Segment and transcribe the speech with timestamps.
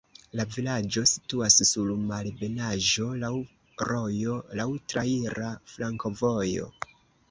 [0.39, 3.33] La vilaĝo situas sur malebenaĵo, laŭ
[3.93, 6.77] rojo, laŭ traira flankovojo.